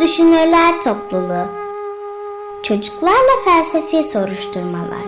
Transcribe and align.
Düşünürler 0.00 0.82
Topluluğu 0.84 1.46
Çocuklarla 2.62 3.44
Felsefi 3.44 4.04
Soruşturmalar 4.04 5.06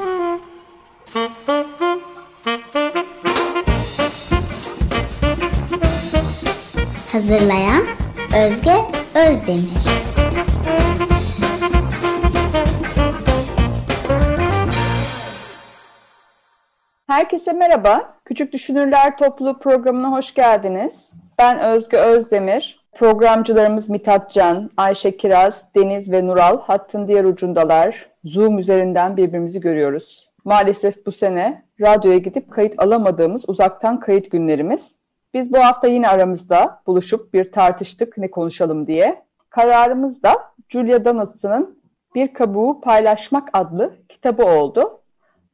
Hazırlayan 7.13 7.83
Özge 8.47 8.77
Özdemir 9.15 9.71
Herkese 17.07 17.53
merhaba. 17.53 18.15
Küçük 18.25 18.53
Düşünürler 18.53 19.17
Topluluğu 19.17 19.59
programına 19.59 20.13
hoş 20.13 20.35
geldiniz. 20.35 21.11
Ben 21.39 21.59
Özge 21.59 21.97
Özdemir. 21.97 22.88
Programcılarımız 22.99 23.91
Mithat 23.91 24.31
Can, 24.31 24.71
Ayşe 24.77 25.17
Kiraz, 25.17 25.65
Deniz 25.77 26.13
ve 26.13 26.27
Nural 26.27 26.61
hattın 26.61 27.09
diğer 27.09 27.25
ucundalar. 27.25 28.11
Zoom 28.25 28.59
üzerinden 28.59 29.17
birbirimizi 29.17 29.61
görüyoruz. 29.61 30.31
Maalesef 30.45 31.07
bu 31.07 31.13
sene 31.13 31.65
radyoya 31.81 32.19
gidip 32.19 32.51
kayıt 32.51 32.83
alamadığımız 32.83 33.49
uzaktan 33.49 34.01
kayıt 34.01 34.31
günlerimiz. 34.31 34.97
Biz 35.35 35.53
bu 35.53 35.59
hafta 35.59 35.89
yine 35.89 36.09
aramızda 36.09 36.83
buluşup 36.87 37.35
bir 37.35 37.53
tartıştık 37.53 38.19
ne 38.19 38.31
konuşalım 38.31 38.87
diye. 38.87 39.23
Kararımız 39.51 40.23
da 40.23 40.35
Julia 40.69 41.05
Donaldson'ın 41.05 41.79
Bir 42.15 42.35
Kabuğu 42.35 42.81
Paylaşmak 42.81 43.49
adlı 43.53 43.97
kitabı 44.09 44.45
oldu. 44.45 45.01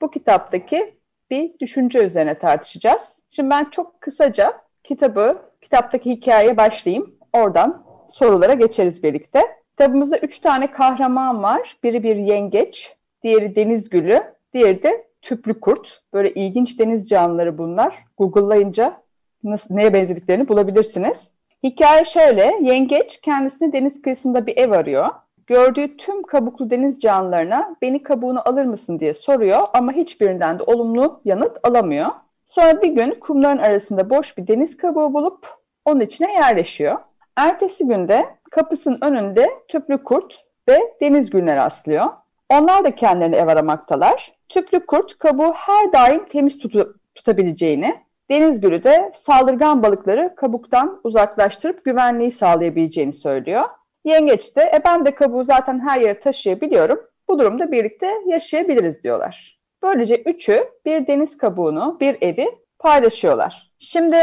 Bu 0.00 0.10
kitaptaki 0.10 0.98
bir 1.30 1.58
düşünce 1.58 2.04
üzerine 2.04 2.38
tartışacağız. 2.38 3.16
Şimdi 3.30 3.50
ben 3.50 3.64
çok 3.64 4.00
kısaca 4.00 4.52
kitabı, 4.84 5.42
kitaptaki 5.60 6.10
hikayeye 6.10 6.56
başlayayım. 6.56 7.14
Oradan 7.34 7.84
sorulara 8.12 8.54
geçeriz 8.54 9.02
birlikte. 9.02 9.40
Kitabımızda 9.70 10.18
üç 10.18 10.38
tane 10.38 10.70
kahraman 10.70 11.42
var. 11.42 11.76
Biri 11.82 12.02
bir 12.02 12.16
yengeç, 12.16 12.96
diğeri 13.22 13.56
deniz 13.56 13.88
gülü, 13.88 14.22
diğeri 14.54 14.82
de 14.82 15.06
tüplü 15.22 15.60
kurt. 15.60 16.02
Böyle 16.12 16.34
ilginç 16.34 16.78
deniz 16.78 17.08
canlıları 17.08 17.58
bunlar. 17.58 18.04
Google'layınca 18.18 19.00
nasıl, 19.44 19.74
neye 19.74 19.94
benzediklerini 19.94 20.48
bulabilirsiniz. 20.48 21.28
Hikaye 21.62 22.04
şöyle, 22.04 22.58
yengeç 22.62 23.20
kendisine 23.20 23.72
deniz 23.72 24.02
kıyısında 24.02 24.46
bir 24.46 24.56
ev 24.56 24.70
arıyor. 24.70 25.08
Gördüğü 25.46 25.96
tüm 25.96 26.22
kabuklu 26.22 26.70
deniz 26.70 27.00
canlılarına 27.00 27.76
beni 27.82 28.02
kabuğunu 28.02 28.48
alır 28.48 28.64
mısın 28.64 29.00
diye 29.00 29.14
soruyor 29.14 29.60
ama 29.72 29.92
hiçbirinden 29.92 30.58
de 30.58 30.62
olumlu 30.62 31.20
yanıt 31.24 31.58
alamıyor. 31.62 32.08
Sonra 32.46 32.82
bir 32.82 32.92
gün 32.92 33.10
kumların 33.20 33.58
arasında 33.58 34.10
boş 34.10 34.38
bir 34.38 34.46
deniz 34.46 34.76
kabuğu 34.76 35.14
bulup 35.14 35.46
onun 35.84 36.00
içine 36.00 36.32
yerleşiyor. 36.32 36.98
Ertesi 37.36 37.86
günde 37.86 38.26
kapısının 38.50 38.98
önünde 39.02 39.48
tüplü 39.68 40.04
kurt 40.04 40.44
ve 40.68 40.78
deniz 41.00 41.30
gülüne 41.30 41.56
rastlıyor. 41.56 42.06
Onlar 42.50 42.84
da 42.84 42.94
kendilerini 42.94 43.36
ev 43.36 43.46
aramaktalar. 43.46 44.32
Tüplü 44.48 44.86
kurt 44.86 45.18
kabuğu 45.18 45.52
her 45.52 45.92
daim 45.92 46.24
temiz 46.24 46.58
tutu, 46.58 46.96
tutabileceğini, 47.14 48.00
deniz 48.30 48.60
gülü 48.60 48.84
de 48.84 49.12
saldırgan 49.14 49.82
balıkları 49.82 50.34
kabuktan 50.36 51.00
uzaklaştırıp 51.04 51.84
güvenliği 51.84 52.30
sağlayabileceğini 52.30 53.12
söylüyor. 53.12 53.64
Yengeç 54.04 54.56
de 54.56 54.62
e 54.62 54.80
ben 54.84 55.04
de 55.04 55.14
kabuğu 55.14 55.44
zaten 55.44 55.80
her 55.80 56.00
yere 56.00 56.20
taşıyabiliyorum. 56.20 57.00
Bu 57.28 57.38
durumda 57.38 57.72
birlikte 57.72 58.10
yaşayabiliriz 58.26 59.02
diyorlar. 59.02 59.60
Böylece 59.82 60.22
üçü 60.22 60.68
bir 60.84 61.06
deniz 61.06 61.38
kabuğunu, 61.38 61.96
bir 62.00 62.16
evi 62.20 62.58
paylaşıyorlar. 62.78 63.70
Şimdi 63.78 64.16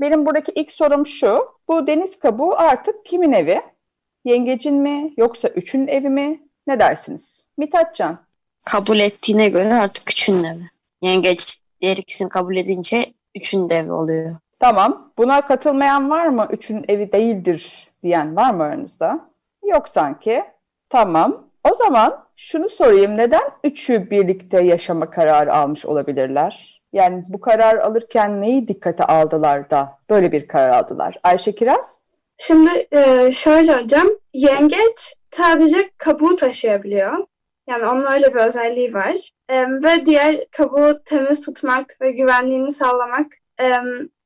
benim 0.00 0.26
buradaki 0.26 0.52
ilk 0.52 0.72
sorum 0.72 1.06
şu. 1.06 1.57
Bu 1.68 1.86
deniz 1.86 2.18
kabuğu 2.18 2.54
artık 2.58 3.06
kimin 3.06 3.32
evi? 3.32 3.60
Yengecin 4.24 4.74
mi 4.74 5.12
yoksa 5.16 5.48
üçün 5.48 5.86
evi 5.86 6.08
mi? 6.08 6.40
Ne 6.66 6.80
dersiniz? 6.80 7.46
Mithatcan. 7.56 8.18
Kabul 8.64 8.98
ettiğine 8.98 9.48
göre 9.48 9.74
artık 9.74 10.10
üçün 10.10 10.44
evi. 10.44 10.62
Yengeç 11.02 11.60
diğer 11.80 11.96
ikisini 11.96 12.28
kabul 12.28 12.56
edince 12.56 13.06
üçün 13.34 13.68
de 13.68 13.74
evi 13.74 13.92
oluyor. 13.92 14.36
Tamam. 14.60 15.12
Buna 15.18 15.46
katılmayan 15.46 16.10
var 16.10 16.26
mı? 16.26 16.48
Üçün 16.52 16.84
evi 16.88 17.12
değildir 17.12 17.88
diyen 18.02 18.36
var 18.36 18.50
mı 18.54 18.62
aranızda? 18.62 19.20
Yok 19.64 19.88
sanki. 19.88 20.44
Tamam. 20.90 21.44
O 21.70 21.74
zaman 21.74 22.24
şunu 22.36 22.68
sorayım. 22.68 23.16
Neden 23.16 23.50
üçü 23.64 24.10
birlikte 24.10 24.60
yaşama 24.60 25.10
kararı 25.10 25.54
almış 25.54 25.86
olabilirler? 25.86 26.77
Yani 26.92 27.24
bu 27.28 27.40
karar 27.40 27.76
alırken 27.76 28.40
neyi 28.40 28.68
dikkate 28.68 29.04
aldılar 29.04 29.70
da 29.70 29.98
böyle 30.10 30.32
bir 30.32 30.48
karar 30.48 30.70
aldılar? 30.70 31.20
Ayşe 31.22 31.54
Kiraz? 31.54 32.00
Şimdi 32.38 32.86
e, 32.92 33.30
şöyle 33.32 33.74
hocam, 33.74 34.08
yengeç 34.32 35.14
sadece 35.30 35.90
kabuğu 35.96 36.36
taşıyabiliyor. 36.36 37.26
Yani 37.68 37.86
onun 37.86 38.12
öyle 38.12 38.34
bir 38.34 38.40
özelliği 38.40 38.94
var. 38.94 39.30
E, 39.48 39.66
ve 39.70 40.04
diğer 40.04 40.44
kabuğu 40.50 41.02
temiz 41.04 41.46
tutmak 41.46 41.96
ve 42.00 42.12
güvenliğini 42.12 42.70
sağlamak 42.70 43.26
e, 43.60 43.72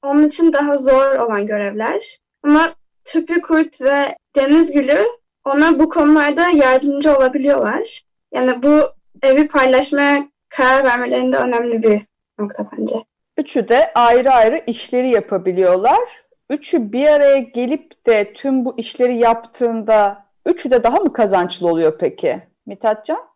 onun 0.03 0.27
için 0.27 0.53
daha 0.53 0.77
zor 0.77 1.15
olan 1.15 1.47
görevler. 1.47 2.19
Ama 2.43 2.75
tüplü 3.05 3.43
kurt 3.43 3.83
ve 3.83 4.17
deniz 4.37 4.73
gülü 4.73 5.05
ona 5.45 5.79
bu 5.79 5.89
konularda 5.89 6.49
yardımcı 6.49 7.17
olabiliyorlar. 7.17 8.03
Yani 8.33 8.63
bu 8.63 8.83
evi 9.23 9.49
paylaşmaya 9.49 10.29
karar 10.49 10.85
vermelerinde 10.85 11.37
önemli 11.37 11.83
bir 11.83 12.03
nokta 12.39 12.67
bence. 12.79 12.95
Üçü 13.37 13.69
de 13.69 13.93
ayrı 13.95 14.31
ayrı 14.31 14.65
işleri 14.67 15.11
yapabiliyorlar. 15.11 16.23
Üçü 16.51 16.93
bir 16.93 17.07
araya 17.07 17.39
gelip 17.39 18.07
de 18.07 18.33
tüm 18.33 18.65
bu 18.65 18.75
işleri 18.79 19.17
yaptığında 19.17 20.27
üçü 20.47 20.71
de 20.71 20.85
daha 20.85 20.97
mı 20.97 21.13
kazançlı 21.13 21.69
oluyor 21.69 21.99
peki? 21.99 22.43
Mithatcan? 22.67 23.33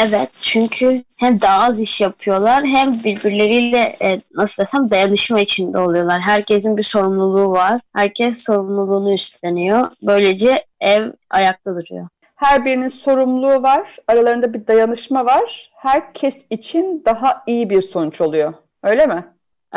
Evet 0.00 0.30
çünkü 0.34 1.02
hem 1.16 1.40
daha 1.40 1.66
az 1.66 1.80
iş 1.80 2.00
yapıyorlar 2.00 2.64
hem 2.64 2.92
birbirleriyle 3.04 3.96
e, 4.02 4.20
nasıl 4.34 4.62
desem 4.62 4.90
dayanışma 4.90 5.40
içinde 5.40 5.78
oluyorlar. 5.78 6.20
Herkesin 6.20 6.76
bir 6.76 6.82
sorumluluğu 6.82 7.50
var. 7.50 7.80
Herkes 7.94 8.44
sorumluluğunu 8.44 9.12
üstleniyor. 9.12 9.86
Böylece 10.02 10.66
ev 10.80 11.12
ayakta 11.30 11.70
duruyor. 11.76 12.08
Her 12.34 12.64
birinin 12.64 12.88
sorumluluğu 12.88 13.62
var. 13.62 13.96
Aralarında 14.08 14.52
bir 14.52 14.66
dayanışma 14.66 15.24
var. 15.24 15.70
Herkes 15.74 16.36
için 16.50 17.02
daha 17.04 17.42
iyi 17.46 17.70
bir 17.70 17.82
sonuç 17.82 18.20
oluyor. 18.20 18.54
Öyle 18.82 19.06
mi? 19.06 19.24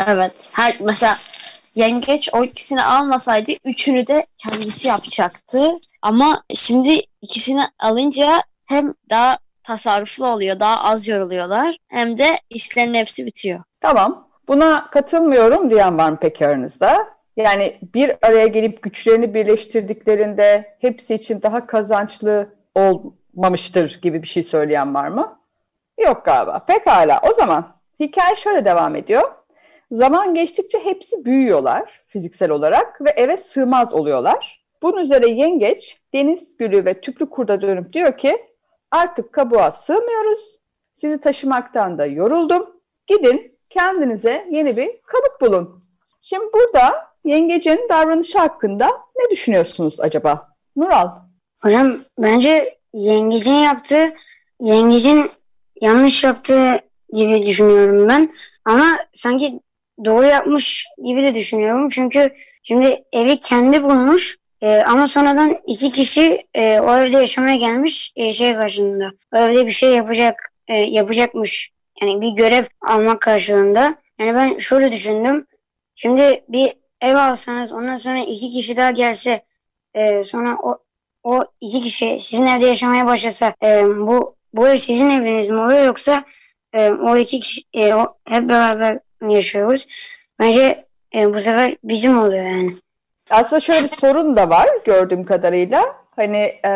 Evet. 0.07 0.51
Her, 0.55 0.75
mesela 0.79 1.15
yengeç 1.75 2.29
o 2.33 2.43
ikisini 2.43 2.83
almasaydı 2.83 3.51
üçünü 3.65 4.07
de 4.07 4.25
kendisi 4.37 4.87
yapacaktı. 4.87 5.59
Ama 6.01 6.43
şimdi 6.53 7.01
ikisini 7.21 7.61
alınca 7.79 8.41
hem 8.69 8.93
daha 9.09 9.37
tasarruflu 9.63 10.27
oluyor, 10.27 10.59
daha 10.59 10.83
az 10.83 11.07
yoruluyorlar 11.07 11.77
hem 11.87 12.17
de 12.17 12.39
işlerin 12.49 12.93
hepsi 12.93 13.25
bitiyor. 13.25 13.63
Tamam. 13.81 14.27
Buna 14.47 14.89
katılmıyorum 14.89 15.71
diyen 15.71 15.97
var 15.97 16.09
mı 16.09 16.17
peki 16.21 16.47
aranızda? 16.47 17.16
Yani 17.37 17.77
bir 17.93 18.15
araya 18.21 18.47
gelip 18.47 18.81
güçlerini 18.81 19.33
birleştirdiklerinde 19.33 20.77
hepsi 20.79 21.15
için 21.15 21.41
daha 21.41 21.67
kazançlı 21.67 22.49
olmamıştır 22.75 23.99
gibi 24.01 24.21
bir 24.21 24.27
şey 24.27 24.43
söyleyen 24.43 24.95
var 24.95 25.07
mı? 25.07 25.39
Yok 26.05 26.25
galiba. 26.25 26.65
Pekala. 26.65 27.21
O 27.29 27.33
zaman 27.33 27.75
hikaye 27.99 28.35
şöyle 28.35 28.65
devam 28.65 28.95
ediyor. 28.95 29.31
Zaman 29.91 30.33
geçtikçe 30.33 30.79
hepsi 30.79 31.25
büyüyorlar 31.25 32.03
fiziksel 32.07 32.51
olarak 32.51 33.01
ve 33.01 33.09
eve 33.09 33.37
sığmaz 33.37 33.93
oluyorlar. 33.93 34.65
Bunun 34.81 35.01
üzerine 35.01 35.27
yengeç 35.27 36.01
deniz 36.13 36.57
gülü 36.57 36.85
ve 36.85 37.01
tüplü 37.01 37.29
kurda 37.29 37.61
dönüp 37.61 37.93
diyor 37.93 38.17
ki 38.17 38.37
artık 38.91 39.33
kabuğa 39.33 39.71
sığmıyoruz. 39.71 40.59
Sizi 40.95 41.21
taşımaktan 41.21 41.97
da 41.97 42.05
yoruldum. 42.05 42.81
Gidin 43.07 43.59
kendinize 43.69 44.47
yeni 44.51 44.77
bir 44.77 45.01
kabuk 45.01 45.41
bulun. 45.41 45.83
Şimdi 46.21 46.45
burada 46.53 47.06
yengecin 47.27 47.79
davranışı 47.89 48.39
hakkında 48.39 48.87
ne 49.15 49.31
düşünüyorsunuz 49.31 49.99
acaba? 49.99 50.47
Nural. 50.75 51.09
Hocam 51.61 51.97
bence 52.19 52.77
yengecin 52.93 53.53
yaptığı, 53.53 54.13
yengecin 54.61 55.31
yanlış 55.81 56.23
yaptığı 56.23 56.79
gibi 57.13 57.41
düşünüyorum 57.41 58.09
ben. 58.09 58.33
Ama 58.65 58.97
sanki 59.13 59.59
doğru 60.05 60.25
yapmış 60.25 60.85
gibi 61.05 61.23
de 61.23 61.35
düşünüyorum. 61.35 61.89
Çünkü 61.89 62.33
şimdi 62.63 63.03
evi 63.13 63.39
kendi 63.39 63.83
bulmuş 63.83 64.37
e, 64.61 64.83
ama 64.87 65.07
sonradan 65.07 65.57
iki 65.67 65.91
kişi 65.91 66.47
e, 66.53 66.79
o 66.79 66.97
evde 66.97 67.17
yaşamaya 67.17 67.55
gelmiş 67.55 68.13
e, 68.15 68.31
şey 68.31 68.53
karşılığında. 68.53 69.11
O 69.33 69.37
evde 69.37 69.65
bir 69.65 69.71
şey 69.71 69.93
yapacak 69.93 70.51
e, 70.67 70.75
yapacakmış. 70.75 71.71
Yani 72.01 72.21
bir 72.21 72.31
görev 72.31 72.65
almak 72.81 73.21
karşılığında. 73.21 73.95
Yani 74.19 74.35
ben 74.35 74.57
şöyle 74.57 74.91
düşündüm. 74.91 75.47
Şimdi 75.95 76.43
bir 76.49 76.73
ev 77.01 77.15
alsanız 77.15 77.71
ondan 77.71 77.97
sonra 77.97 78.17
iki 78.17 78.51
kişi 78.51 78.77
daha 78.77 78.91
gelse 78.91 79.43
e, 79.93 80.23
sonra 80.23 80.57
o 80.63 80.77
o 81.23 81.43
iki 81.61 81.81
kişi 81.81 82.17
sizin 82.19 82.45
evde 82.45 82.65
yaşamaya 82.65 83.05
başlasa 83.05 83.53
e, 83.63 83.83
bu 83.85 84.35
bu 84.53 84.67
ev 84.67 84.77
sizin 84.77 85.09
eviniz 85.09 85.49
mi 85.49 85.57
oluyor 85.57 85.85
yoksa 85.85 86.23
e, 86.73 86.91
o 86.91 87.17
iki 87.17 87.39
kişi 87.39 87.61
e, 87.73 87.93
o, 87.93 88.15
hep 88.25 88.49
beraber 88.49 88.99
yaşıyoruz. 89.29 89.87
Bence 90.39 90.85
e, 91.15 91.33
bu 91.33 91.39
sefer 91.39 91.75
bizim 91.83 92.19
oluyor 92.19 92.45
yani. 92.45 92.73
Aslında 93.29 93.59
şöyle 93.59 93.83
bir 93.83 93.87
sorun 93.87 94.37
da 94.37 94.49
var 94.49 94.69
gördüğüm 94.85 95.23
kadarıyla. 95.23 95.95
Hani 96.15 96.59
e, 96.63 96.69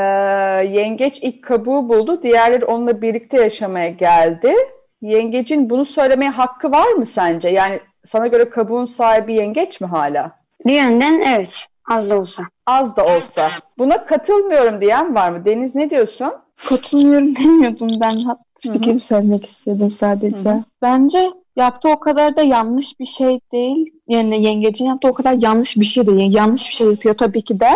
yengeç 0.70 1.20
ilk 1.22 1.44
kabuğu 1.44 1.90
buldu. 1.90 2.24
Diğerleri 2.24 2.66
onunla 2.66 3.02
birlikte 3.02 3.42
yaşamaya 3.42 3.90
geldi. 3.90 4.56
Yengecin 5.02 5.70
bunu 5.70 5.86
söylemeye 5.86 6.32
hakkı 6.32 6.72
var 6.72 6.92
mı 6.92 7.06
sence? 7.06 7.50
Yani 7.50 7.80
sana 8.07 8.27
göre 8.27 8.50
kabuğun 8.50 8.86
sahibi 8.86 9.33
yengeç 9.33 9.81
mi 9.81 9.88
hala? 9.88 10.31
Bir 10.65 10.74
yönden 10.74 11.21
evet 11.21 11.68
az 11.89 12.09
da 12.09 12.19
olsa. 12.19 12.44
Az 12.65 12.95
da 12.95 13.06
olsa. 13.06 13.50
Buna 13.77 14.06
katılmıyorum 14.06 14.81
diyen 14.81 15.15
var 15.15 15.30
mı? 15.30 15.45
Deniz 15.45 15.75
ne 15.75 15.89
diyorsun? 15.89 16.33
Katılmıyorum 16.65 17.36
demiyordum 17.36 17.89
ben. 18.01 18.18
Fikrimi 18.59 19.01
söylemek 19.01 19.45
istedim 19.45 19.92
sadece. 19.92 20.50
Hı 20.50 20.53
hı. 20.53 20.63
Bence 20.81 21.31
yaptığı 21.56 21.89
o 21.89 22.00
kadar 22.00 22.36
da 22.36 22.42
yanlış 22.42 23.00
bir 23.00 23.06
şey 23.06 23.39
değil. 23.51 23.94
Yani 24.07 24.44
yengecin 24.44 24.86
yaptığı 24.86 25.07
o 25.07 25.13
kadar 25.13 25.33
yanlış 25.33 25.77
bir 25.77 25.86
şey 25.86 26.07
değil. 26.07 26.19
Yani 26.19 26.36
yanlış 26.36 26.69
bir 26.69 26.75
şey 26.75 26.88
yapıyor 26.88 27.13
tabii 27.13 27.42
ki 27.42 27.59
de. 27.59 27.69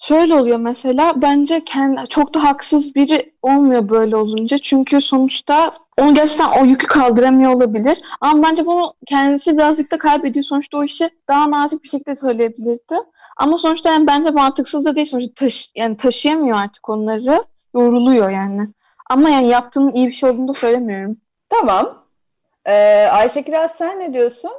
Şöyle 0.00 0.34
oluyor 0.34 0.58
mesela 0.58 1.12
bence 1.22 1.64
kendi, 1.64 2.00
çok 2.08 2.34
da 2.34 2.42
haksız 2.42 2.94
biri 2.94 3.32
olmuyor 3.42 3.88
böyle 3.88 4.16
olunca. 4.16 4.58
Çünkü 4.58 5.00
sonuçta 5.00 5.74
onu 5.98 6.14
gerçekten 6.14 6.62
o 6.62 6.64
yükü 6.64 6.86
kaldıramıyor 6.86 7.54
olabilir. 7.54 8.02
Ama 8.20 8.48
bence 8.48 8.66
bunu 8.66 8.94
kendisi 9.06 9.56
birazcık 9.56 9.92
da 9.92 9.98
kaybediyor. 9.98 10.44
Sonuçta 10.44 10.78
o 10.78 10.84
işi 10.84 11.10
daha 11.28 11.50
nazik 11.50 11.82
bir 11.82 11.88
şekilde 11.88 12.14
söyleyebilirdi. 12.14 12.96
Ama 13.36 13.58
sonuçta 13.58 13.90
yani 13.90 14.06
bence 14.06 14.30
mantıksız 14.30 14.84
da 14.84 14.96
değil. 14.96 15.06
Sonuçta 15.06 15.34
taşı, 15.34 15.68
yani 15.74 15.96
taşıyamıyor 15.96 16.56
artık 16.56 16.88
onları. 16.88 17.44
Yoruluyor 17.74 18.30
yani. 18.30 18.68
Ama 19.10 19.30
yani 19.30 19.48
yaptığının 19.48 19.92
iyi 19.92 20.06
bir 20.06 20.12
şey 20.12 20.30
olduğunu 20.30 20.48
da 20.48 20.52
söylemiyorum. 20.52 21.16
Tamam. 21.48 22.04
Ee, 22.66 23.08
Ayşe 23.12 23.42
Kiraz 23.42 23.74
sen 23.74 24.00
ne 24.00 24.12
diyorsun? 24.12 24.50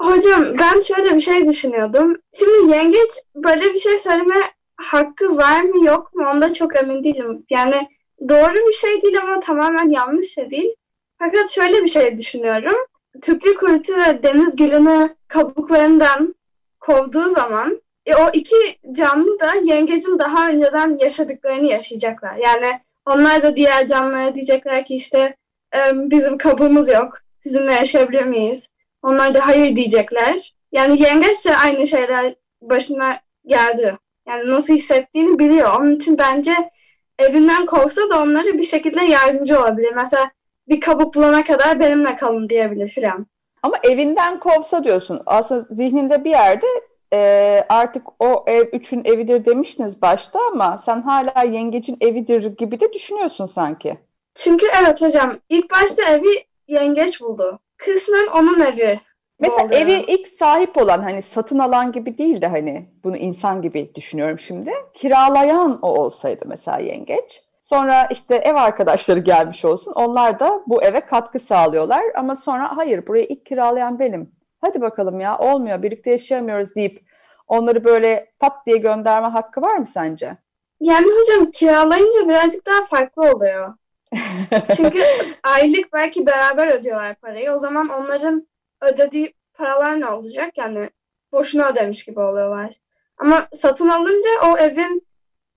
Hocam 0.00 0.44
ben 0.58 0.80
şöyle 0.80 1.14
bir 1.14 1.20
şey 1.20 1.46
düşünüyordum. 1.46 2.16
Şimdi 2.32 2.72
yengeç 2.72 3.10
böyle 3.34 3.74
bir 3.74 3.78
şey 3.78 3.98
söyleme 3.98 4.34
hakkı 4.76 5.36
var 5.36 5.60
mı 5.60 5.84
yok 5.84 6.14
mu 6.14 6.26
onda 6.30 6.54
çok 6.54 6.76
emin 6.76 7.04
değilim. 7.04 7.46
Yani 7.50 7.88
doğru 8.28 8.54
bir 8.68 8.72
şey 8.72 9.02
değil 9.02 9.20
ama 9.22 9.40
tamamen 9.40 9.88
yanlış 9.88 10.38
da 10.38 10.50
değil. 10.50 10.74
Fakat 11.18 11.50
şöyle 11.50 11.82
bir 11.82 11.88
şey 11.88 12.18
düşünüyorum. 12.18 12.76
Tüplü 13.22 13.54
kuytu 13.54 13.92
ve 13.96 14.22
deniz 14.22 14.56
gülünü 14.56 15.16
kabuklarından 15.28 16.34
kovduğu 16.80 17.28
zaman 17.28 17.82
e, 18.06 18.14
o 18.16 18.30
iki 18.32 18.56
canlı 18.92 19.40
da 19.40 19.52
yengecin 19.64 20.18
daha 20.18 20.48
önceden 20.48 20.96
yaşadıklarını 21.00 21.66
yaşayacaklar. 21.66 22.36
Yani 22.36 22.80
onlar 23.06 23.42
da 23.42 23.56
diğer 23.56 23.86
canlılara 23.86 24.34
diyecekler 24.34 24.84
ki 24.84 24.94
işte 24.94 25.36
"E, 25.74 25.78
bizim 25.94 26.38
kabuğumuz 26.38 26.88
yok. 26.88 27.18
Sizinle 27.38 27.72
yaşayabilir 27.72 28.22
miyiz? 28.24 28.68
Onlar 29.02 29.34
da 29.34 29.46
hayır 29.46 29.76
diyecekler. 29.76 30.52
Yani 30.72 31.02
yengeç 31.02 31.46
de 31.46 31.56
aynı 31.56 31.86
şeyler 31.86 32.34
başına 32.62 33.20
geldi. 33.46 33.96
Yani 34.28 34.50
nasıl 34.50 34.74
hissettiğini 34.74 35.38
biliyor. 35.38 35.80
Onun 35.80 35.96
için 35.96 36.18
bence 36.18 36.70
evinden 37.18 37.66
kovsa 37.66 38.10
da 38.10 38.22
onlara 38.22 38.46
bir 38.58 38.64
şekilde 38.64 39.04
yardımcı 39.04 39.60
olabilir. 39.60 39.92
Mesela 39.96 40.30
bir 40.68 40.80
kabuk 40.80 41.14
bulana 41.14 41.44
kadar 41.44 41.80
benimle 41.80 42.16
kalın 42.16 42.48
diyebilir 42.48 42.88
filan. 42.88 43.26
Ama 43.62 43.76
evinden 43.82 44.40
kovsa 44.40 44.84
diyorsun. 44.84 45.22
Aslında 45.26 45.66
zihninde 45.70 46.24
bir 46.24 46.30
yerde 46.30 46.66
e, 47.12 47.64
artık 47.68 48.02
o 48.18 48.44
ev 48.46 48.66
üçün 48.72 49.02
evidir 49.04 49.44
demiştiniz 49.44 50.02
başta 50.02 50.38
ama 50.52 50.78
sen 50.78 51.02
hala 51.02 51.42
yengecin 51.42 51.96
evidir 52.00 52.56
gibi 52.56 52.80
de 52.80 52.92
düşünüyorsun 52.92 53.46
sanki. 53.46 53.98
Çünkü 54.34 54.66
evet 54.82 55.02
hocam 55.02 55.32
ilk 55.48 55.70
başta 55.70 56.02
evi 56.02 56.44
yengeç 56.68 57.20
buldu. 57.20 57.58
Kısmen 57.76 58.26
onun 58.26 58.60
evi. 58.60 59.00
Mesela 59.40 59.64
oldu. 59.64 59.74
evi 59.74 60.04
ilk 60.08 60.28
sahip 60.28 60.76
olan 60.76 61.02
hani 61.02 61.22
satın 61.22 61.58
alan 61.58 61.92
gibi 61.92 62.18
değil 62.18 62.40
de 62.40 62.46
hani 62.46 62.88
bunu 63.04 63.16
insan 63.16 63.62
gibi 63.62 63.94
düşünüyorum 63.94 64.38
şimdi. 64.38 64.72
Kiralayan 64.94 65.78
o 65.82 65.88
olsaydı 65.88 66.44
mesela 66.48 66.78
yengeç. 66.78 67.45
Sonra 67.66 68.08
işte 68.10 68.34
ev 68.34 68.54
arkadaşları 68.54 69.18
gelmiş 69.18 69.64
olsun. 69.64 69.92
Onlar 69.92 70.40
da 70.40 70.62
bu 70.66 70.82
eve 70.82 71.00
katkı 71.00 71.38
sağlıyorlar. 71.38 72.02
Ama 72.14 72.36
sonra 72.36 72.76
hayır 72.76 73.06
burayı 73.06 73.26
ilk 73.28 73.46
kiralayan 73.46 73.98
benim. 73.98 74.32
Hadi 74.60 74.80
bakalım 74.80 75.20
ya 75.20 75.38
olmuyor 75.38 75.82
birlikte 75.82 76.10
yaşayamıyoruz 76.10 76.74
deyip 76.74 77.02
onları 77.46 77.84
böyle 77.84 78.32
pat 78.38 78.66
diye 78.66 78.76
gönderme 78.76 79.28
hakkı 79.28 79.62
var 79.62 79.76
mı 79.76 79.86
sence? 79.86 80.36
Yani 80.80 81.06
hocam 81.06 81.50
kiralayınca 81.50 82.28
birazcık 82.28 82.66
daha 82.66 82.84
farklı 82.84 83.30
oluyor. 83.30 83.74
Çünkü 84.76 85.02
aylık 85.42 85.92
belki 85.92 86.26
beraber 86.26 86.78
ödüyorlar 86.78 87.14
parayı. 87.14 87.52
O 87.52 87.56
zaman 87.56 87.88
onların 87.88 88.48
ödediği 88.80 89.34
paralar 89.54 90.00
ne 90.00 90.06
olacak? 90.06 90.58
Yani 90.58 90.90
boşuna 91.32 91.68
ödemiş 91.68 92.04
gibi 92.04 92.20
oluyorlar. 92.20 92.74
Ama 93.18 93.48
satın 93.52 93.88
alınca 93.88 94.30
o 94.44 94.58
evin 94.58 95.06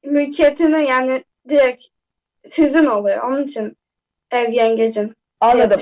mülkiyetini 0.04 0.86
yani 0.88 1.24
direkt 1.50 1.86
sizin 2.48 2.86
oluyor. 2.86 3.24
Onun 3.24 3.44
için 3.44 3.78
ev 4.32 4.52
yengecin 4.52 5.14
Anladım. 5.42 5.82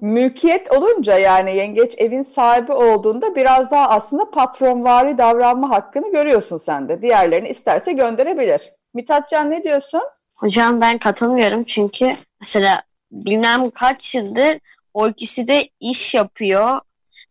Mülkiyet 0.00 0.72
olunca 0.72 1.18
yani 1.18 1.56
yengeç 1.56 1.94
evin 1.98 2.22
sahibi 2.22 2.72
olduğunda 2.72 3.34
biraz 3.34 3.70
daha 3.70 3.88
aslında 3.88 4.30
patronvari 4.30 5.18
davranma 5.18 5.70
hakkını 5.70 6.12
görüyorsun 6.12 6.56
sen 6.56 6.88
de. 6.88 7.02
Diğerlerini 7.02 7.48
isterse 7.48 7.92
gönderebilir. 7.92 8.72
Mithatcan 8.94 9.50
ne 9.50 9.64
diyorsun? 9.64 10.02
Hocam 10.34 10.80
ben 10.80 10.98
katılmıyorum 10.98 11.64
çünkü 11.64 12.10
mesela 12.40 12.82
bilmem 13.12 13.70
kaç 13.70 14.14
yıldır 14.14 14.58
o 14.94 15.08
ikisi 15.08 15.48
de 15.48 15.68
iş 15.80 16.14
yapıyor 16.14 16.80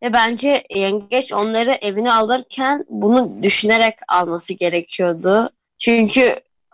ve 0.03 0.13
bence 0.13 0.63
yengeç 0.69 1.33
onları 1.33 1.71
evine 1.71 2.13
alırken 2.13 2.85
bunu 2.89 3.43
düşünerek 3.43 3.95
alması 4.07 4.53
gerekiyordu. 4.53 5.49
Çünkü 5.79 6.21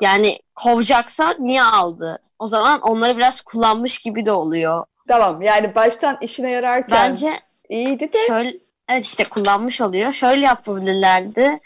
yani 0.01 0.39
kovacaksan 0.55 1.35
niye 1.39 1.63
aldı? 1.63 2.19
O 2.39 2.45
zaman 2.45 2.81
onları 2.81 3.17
biraz 3.17 3.41
kullanmış 3.41 3.99
gibi 3.99 4.25
de 4.25 4.31
oluyor. 4.31 4.85
Tamam 5.07 5.41
yani 5.41 5.75
baştan 5.75 6.17
işine 6.21 6.51
yararken 6.51 7.09
Bence 7.09 7.39
iyiydi 7.69 8.13
de 8.13 8.17
şöyle 8.27 8.57
evet 8.89 9.05
işte 9.05 9.23
kullanmış 9.23 9.81
oluyor. 9.81 10.11
Şöyle 10.11 10.45
yapabilirlerdi. 10.45 11.59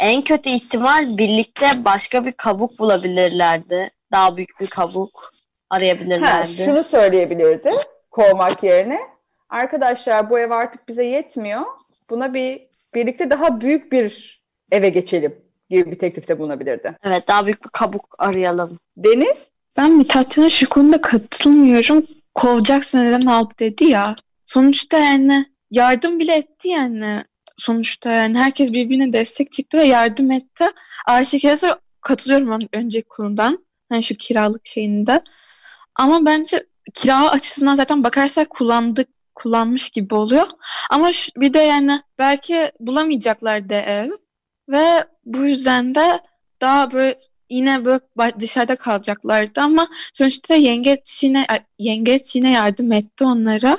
En 0.00 0.22
kötü 0.22 0.50
ihtimal 0.50 1.18
birlikte 1.18 1.84
başka 1.84 2.24
bir 2.24 2.32
kabuk 2.32 2.78
bulabilirlerdi. 2.78 3.90
Daha 4.12 4.36
büyük 4.36 4.60
bir 4.60 4.66
kabuk 4.66 5.22
ha, 5.22 5.76
arayabilirlerdi. 5.76 6.52
şunu 6.52 6.84
söyleyebilirdi 6.84 7.70
kovmak 8.10 8.62
yerine. 8.62 9.00
Arkadaşlar 9.48 10.30
bu 10.30 10.38
ev 10.38 10.50
artık 10.50 10.88
bize 10.88 11.04
yetmiyor. 11.04 11.62
Buna 12.10 12.34
bir 12.34 12.66
birlikte 12.94 13.30
daha 13.30 13.60
büyük 13.60 13.92
bir 13.92 14.40
eve 14.70 14.88
geçelim 14.88 15.45
gibi 15.70 15.90
bir 15.90 15.98
teklifte 15.98 16.38
bulunabilirdi. 16.38 16.96
Evet 17.02 17.28
daha 17.28 17.46
büyük 17.46 17.64
bir 17.64 17.68
kabuk 17.68 18.14
arayalım. 18.18 18.78
Deniz 18.96 19.48
Ben 19.76 19.92
Mithatcan'a 19.92 20.50
şu 20.50 20.68
konuda 20.68 21.00
katılmıyorum. 21.00 22.06
Kovacaksın 22.34 22.98
neden 22.98 23.26
aldı 23.26 23.54
dedi 23.58 23.84
ya. 23.84 24.14
Sonuçta 24.44 24.98
yani 24.98 25.46
yardım 25.70 26.18
bile 26.18 26.34
etti 26.34 26.68
yani. 26.68 27.24
Sonuçta 27.58 28.12
yani 28.12 28.38
herkes 28.38 28.72
birbirine 28.72 29.12
destek 29.12 29.52
çıktı 29.52 29.78
ve 29.78 29.84
yardım 29.84 30.30
etti. 30.32 30.64
Ayşe 31.06 31.38
Keza 31.38 31.78
katılıyorum 32.00 32.50
ben 32.50 32.60
önceki 32.72 33.08
konudan. 33.08 33.66
Hani 33.88 34.02
şu 34.02 34.14
kiralık 34.14 34.66
şeyinde. 34.66 35.22
Ama 35.94 36.24
bence 36.26 36.66
kira 36.94 37.30
açısından 37.30 37.76
zaten 37.76 38.04
bakarsak 38.04 38.50
kullandık 38.50 39.08
kullanmış 39.34 39.90
gibi 39.90 40.14
oluyor. 40.14 40.46
Ama 40.90 41.12
şu- 41.12 41.32
bir 41.36 41.54
de 41.54 41.58
yani 41.58 42.00
belki 42.18 42.72
bulamayacaklar 42.80 43.68
da 43.68 43.74
ev 43.74 44.10
ve 44.68 45.04
bu 45.26 45.44
yüzden 45.44 45.94
de 45.94 46.20
daha 46.60 46.92
böyle 46.92 47.18
yine 47.50 47.84
böyle 47.84 48.00
dışarıda 48.40 48.76
kalacaklardı 48.76 49.60
ama 49.60 49.88
sonuçta 50.12 50.54
yengeç 50.54 51.22
yine 51.22 51.46
yengeç 51.78 52.36
yine 52.36 52.50
yardım 52.50 52.92
etti 52.92 53.24
onlara. 53.24 53.78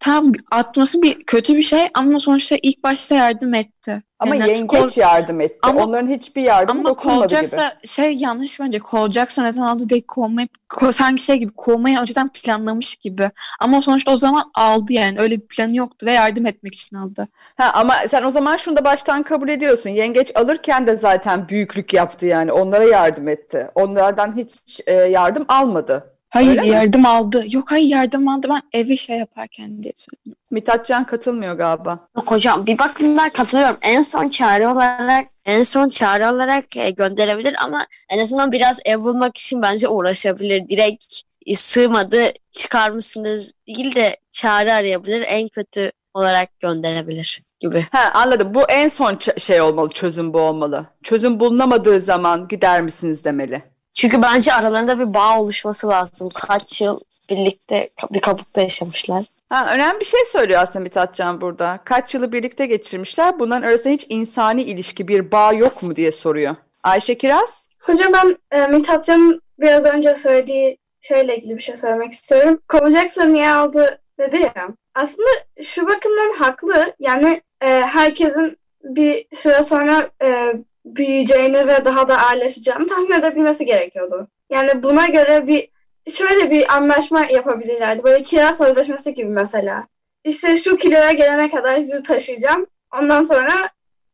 Tam 0.00 0.32
atması 0.50 1.02
bir 1.02 1.24
kötü 1.24 1.56
bir 1.56 1.62
şey 1.62 1.88
ama 1.94 2.20
sonuçta 2.20 2.56
ilk 2.62 2.84
başta 2.84 3.14
yardım 3.14 3.54
etti. 3.54 4.02
ama 4.20 4.36
Yani 4.36 4.50
yengeç 4.50 4.80
kol- 4.80 4.90
yardım 5.02 5.40
etti. 5.40 5.58
Ama- 5.62 5.84
Onların 5.84 6.08
hiçbir 6.10 6.42
yardımı 6.42 6.80
ama 6.80 6.88
dokunmadı 6.88 7.16
gibi. 7.16 7.20
kovacaksa 7.28 7.74
şey 7.84 8.16
yanlış 8.16 8.60
bence 8.60 8.78
kovacaksa 8.78 9.42
neden 9.42 9.60
aldı 9.60 9.88
değil 9.88 10.04
kovmayı 10.08 10.48
ko- 10.70 10.92
sanki 10.92 11.24
şey 11.24 11.36
gibi 11.36 11.52
kovmayı 11.56 12.00
önceden 12.00 12.28
planlamış 12.28 12.96
gibi. 12.96 13.30
Ama 13.60 13.82
sonuçta 13.82 14.12
o 14.12 14.16
zaman 14.16 14.50
aldı 14.54 14.92
yani 14.92 15.20
öyle 15.20 15.36
bir 15.36 15.46
planı 15.46 15.76
yoktu 15.76 16.06
ve 16.06 16.12
yardım 16.12 16.46
etmek 16.46 16.74
için 16.74 16.96
aldı. 16.96 17.28
Ha, 17.56 17.70
ama 17.74 17.94
sen 18.10 18.22
o 18.22 18.30
zaman 18.30 18.56
şunu 18.56 18.76
da 18.76 18.84
baştan 18.84 19.22
kabul 19.22 19.48
ediyorsun. 19.48 19.90
Yengeç 19.90 20.32
alırken 20.36 20.86
de 20.86 20.96
zaten 20.96 21.48
büyüklük 21.48 21.94
yaptı 21.94 22.26
yani. 22.26 22.52
Onlara 22.52 22.84
yardım 22.84 23.28
etti. 23.28 23.68
Onlardan 23.74 24.36
hiç 24.36 24.80
e, 24.86 24.92
yardım 24.92 25.44
almadı. 25.48 26.14
Hayır 26.30 26.48
Öyle 26.50 26.60
mi? 26.60 26.68
yardım 26.68 27.06
aldı. 27.06 27.44
Yok 27.50 27.70
hayır 27.70 27.86
yardım 27.86 28.28
aldı 28.28 28.46
ben 28.50 28.62
evi 28.80 28.98
şey 28.98 29.18
yaparken 29.18 29.82
diye 29.82 29.92
söyledim. 29.96 30.34
Mithatcan 30.50 31.04
katılmıyor 31.04 31.54
galiba. 31.54 32.08
Yok 32.16 32.30
hocam 32.30 32.66
bir 32.66 32.78
bakımdan 32.78 33.30
katılıyorum. 33.30 33.76
En 33.82 34.02
son 34.02 34.28
çare 34.28 34.68
olarak 34.68 35.26
en 35.44 35.62
son 35.62 35.88
çare 35.88 36.28
olarak 36.30 36.76
e, 36.76 36.90
gönderebilir 36.90 37.56
ama 37.64 37.86
en 38.10 38.18
azından 38.18 38.52
biraz 38.52 38.80
ev 38.84 38.98
bulmak 38.98 39.38
için 39.38 39.62
bence 39.62 39.88
uğraşabilir. 39.88 40.68
Direkt 40.68 41.04
e, 41.46 41.54
sığmadı 41.54 42.20
çıkar 42.50 42.90
mısınız 42.90 43.52
değil 43.66 43.96
de 43.96 44.16
çare 44.30 44.72
arayabilir. 44.72 45.24
En 45.28 45.48
kötü 45.48 45.92
olarak 46.14 46.60
gönderebilir 46.60 47.40
gibi. 47.60 47.86
Ha, 47.92 48.10
anladım. 48.14 48.54
Bu 48.54 48.62
en 48.68 48.88
son 48.88 49.14
ç- 49.14 49.40
şey 49.40 49.60
olmalı, 49.60 49.90
çözüm 49.90 50.32
bu 50.32 50.40
olmalı. 50.40 50.86
Çözüm 51.02 51.40
bulunamadığı 51.40 52.00
zaman 52.00 52.48
gider 52.48 52.82
misiniz 52.82 53.24
demeli. 53.24 53.62
Çünkü 53.98 54.22
bence 54.22 54.52
aralarında 54.52 54.98
bir 54.98 55.14
bağ 55.14 55.40
oluşması 55.40 55.88
lazım. 55.88 56.28
Kaç 56.34 56.80
yıl 56.80 57.00
birlikte 57.30 57.90
bir 58.10 58.20
kabukta 58.20 58.60
yaşamışlar. 58.60 59.24
Ha, 59.48 59.74
önemli 59.74 60.00
bir 60.00 60.04
şey 60.04 60.20
söylüyor 60.24 60.60
aslında 60.62 60.80
Mithatcan 60.80 61.40
burada. 61.40 61.80
Kaç 61.84 62.14
yılı 62.14 62.32
birlikte 62.32 62.66
geçirmişler. 62.66 63.38
Bunların 63.38 63.68
arasında 63.68 63.92
hiç 63.92 64.06
insani 64.08 64.62
ilişki, 64.62 65.08
bir 65.08 65.32
bağ 65.32 65.52
yok 65.52 65.82
mu 65.82 65.96
diye 65.96 66.12
soruyor. 66.12 66.56
Ayşe 66.82 67.18
Kiraz? 67.18 67.66
Hocam 67.78 68.12
ben 68.12 68.36
e, 68.58 68.66
Mithatcan'ın 68.66 69.42
biraz 69.58 69.86
önce 69.86 70.14
söylediği 70.14 70.78
şeyle 71.00 71.36
ilgili 71.36 71.56
bir 71.56 71.62
şey 71.62 71.76
söylemek 71.76 72.10
istiyorum. 72.10 72.60
Kovacaksa 72.68 73.24
niye 73.24 73.50
aldı 73.50 74.00
dedi 74.18 74.36
ya. 74.36 74.68
Aslında 74.94 75.30
şu 75.62 75.86
bakımdan 75.86 76.32
haklı. 76.38 76.94
Yani 76.98 77.42
e, 77.60 77.66
herkesin 77.66 78.58
bir 78.84 79.26
süre 79.32 79.62
sonra 79.62 80.10
e, 80.22 80.52
büyüyeceğini 80.96 81.66
ve 81.66 81.84
daha 81.84 82.08
da 82.08 82.18
ağırlaşacağını 82.18 82.86
tahmin 82.86 83.12
edebilmesi 83.12 83.64
gerekiyordu. 83.64 84.28
Yani 84.50 84.82
buna 84.82 85.06
göre 85.06 85.46
bir 85.46 85.68
şöyle 86.10 86.50
bir 86.50 86.76
anlaşma 86.76 87.26
yapabilirlerdi. 87.30 88.02
Böyle 88.02 88.22
kira 88.22 88.52
sözleşmesi 88.52 89.14
gibi 89.14 89.30
mesela. 89.30 89.86
İşte 90.24 90.56
şu 90.56 90.76
kiloya 90.76 91.12
gelene 91.12 91.48
kadar 91.48 91.80
sizi 91.80 92.02
taşıyacağım. 92.02 92.66
Ondan 92.98 93.24
sonra 93.24 93.52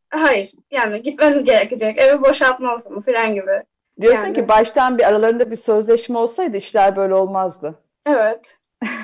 hayır 0.09 0.51
yani 0.71 1.01
gitmeniz 1.01 1.43
gerekecek. 1.43 2.01
Evi 2.01 2.21
boşaltmalısınız 2.21 3.05
falan 3.05 3.35
gibi. 3.35 3.63
Diyorsun 4.01 4.23
Yani. 4.23 4.33
ki 4.33 4.47
baştan 4.47 4.97
bir 4.97 5.03
aralarında 5.07 5.51
bir 5.51 5.55
sözleşme 5.55 6.17
olsaydı 6.17 6.57
işler 6.57 6.95
böyle 6.95 7.13
olmazdı. 7.13 7.75
Evet. 8.07 8.57